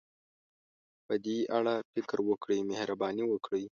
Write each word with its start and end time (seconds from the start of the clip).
په 1.05 1.13
دې 1.25 1.37
اړه 1.57 1.75
فکر 1.93 2.17
وکړئ، 2.29 2.59
مهرباني 2.71 3.23
وکړئ. 3.27 3.63